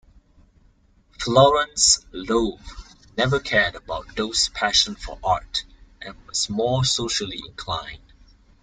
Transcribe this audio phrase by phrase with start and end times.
[1.19, 2.59] Florence Dove
[3.19, 5.63] never cared about Dove's passion for art,
[6.01, 8.01] and was more socially inclined.